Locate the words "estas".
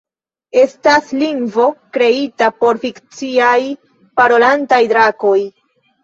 0.59-1.09